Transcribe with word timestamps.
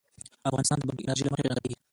افغانستان 0.49 0.77
د 0.79 0.83
بادي 0.87 1.03
انرژي 1.03 1.23
له 1.25 1.31
مخې 1.31 1.41
پېژندل 1.43 1.63
کېږي. 1.63 1.77